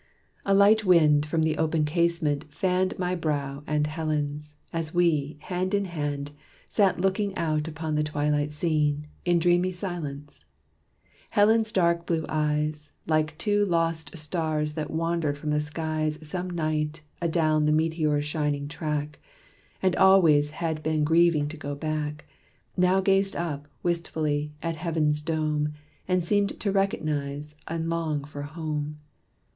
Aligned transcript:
A 0.47 0.55
light 0.55 0.83
wind, 0.83 1.27
from 1.27 1.43
the 1.43 1.59
open 1.59 1.85
casement, 1.85 2.51
fanned 2.51 2.97
My 2.97 3.13
brow 3.13 3.63
and 3.67 3.85
Helen's, 3.85 4.55
as 4.73 4.95
we, 4.95 5.37
hand 5.41 5.75
in 5.75 5.85
hand, 5.85 6.31
Sat 6.67 6.99
looking 6.99 7.35
out 7.37 7.67
upon 7.67 7.93
the 7.93 8.03
twilight 8.03 8.51
scene, 8.51 9.05
In 9.25 9.37
dreamy 9.37 9.71
silence. 9.71 10.43
Helen's 11.29 11.71
dark 11.71 12.07
blue 12.07 12.25
eyes, 12.27 12.91
Like 13.05 13.37
two 13.37 13.63
lost 13.63 14.17
stars 14.17 14.73
that 14.73 14.89
wandered 14.89 15.37
from 15.37 15.51
the 15.51 15.61
skies 15.61 16.17
Some 16.27 16.49
night 16.49 17.01
adown 17.21 17.67
the 17.67 17.71
meteor's 17.71 18.25
shining 18.25 18.67
track, 18.67 19.19
And 19.83 19.95
always 19.97 20.49
had 20.49 20.81
been 20.81 21.03
grieving 21.03 21.47
to 21.49 21.57
go 21.57 21.75
back, 21.75 22.25
Now 22.75 23.01
gazed 23.01 23.35
up, 23.35 23.67
wistfully, 23.83 24.51
at 24.63 24.77
heaven's 24.77 25.21
dome, 25.21 25.73
And 26.07 26.23
seemed 26.23 26.59
to 26.59 26.71
recognize 26.71 27.55
and 27.67 27.87
long 27.87 28.23
for 28.23 28.41
home. 28.41 28.97